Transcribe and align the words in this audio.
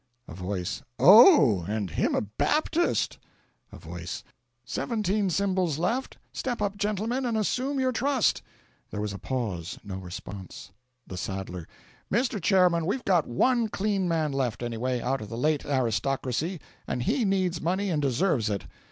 A 0.27 0.33
Voice. 0.33 0.81
"Oh, 0.97 1.63
and 1.69 1.91
him 1.91 2.15
a 2.15 2.21
Baptist!" 2.21 3.19
A 3.71 3.77
Voice. 3.77 4.23
"Seventeen 4.65 5.29
Symbols 5.29 5.77
left! 5.77 6.17
Step 6.33 6.59
up, 6.59 6.75
gentlemen, 6.75 7.23
and 7.23 7.37
assume 7.37 7.79
your 7.79 7.91
trust!" 7.91 8.41
There 8.89 8.99
was 8.99 9.13
a 9.13 9.19
pause 9.19 9.77
no 9.83 9.97
response. 9.97 10.71
The 11.05 11.17
Saddler. 11.17 11.67
"Mr. 12.11 12.41
Chairman, 12.41 12.87
we've 12.87 13.05
got 13.05 13.27
ONE 13.27 13.69
clean 13.69 14.07
man 14.07 14.31
left, 14.31 14.63
anyway, 14.63 15.01
out 15.01 15.21
of 15.21 15.29
the 15.29 15.37
late 15.37 15.65
aristocracy; 15.67 16.59
and 16.87 17.03
he 17.03 17.23
needs 17.23 17.61
money, 17.61 17.91
and 17.91 18.01
deserves 18.01 18.49
it. 18.49 18.65